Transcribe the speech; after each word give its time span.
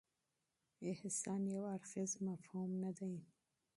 احسان 0.91 1.41
یو 1.55 1.63
اړخیز 1.75 2.11
مفهوم 2.27 2.69
نه 2.83 2.91
دی. 2.97 3.15